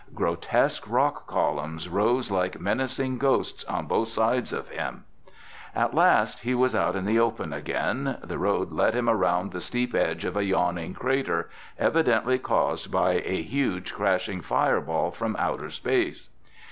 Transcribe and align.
Grotesque 0.15 0.89
rock 0.89 1.27
columns 1.27 1.87
rose 1.87 2.31
like 2.31 2.59
menacing 2.59 3.19
ghosts 3.19 3.63
on 3.65 3.85
both 3.85 4.07
sides 4.07 4.51
of 4.51 4.67
him. 4.69 5.03
At 5.75 5.93
last 5.93 6.39
he 6.39 6.55
was 6.55 6.73
out 6.73 6.95
in 6.95 7.05
the 7.05 7.19
open 7.19 7.53
again. 7.53 8.17
The 8.23 8.39
road 8.39 8.71
led 8.71 8.95
him 8.95 9.07
around 9.07 9.51
the 9.51 9.61
steep 9.61 9.93
ledge 9.93 10.25
of 10.25 10.35
a 10.35 10.43
yawning 10.43 10.95
crater, 10.95 11.51
evidently 11.77 12.39
caused 12.39 12.89
by 12.91 13.21
a 13.23 13.43
huge 13.43 13.93
crashing 13.93 14.41
fireball 14.41 15.11
from 15.11 15.35
outer 15.37 15.69
space. 15.69 16.29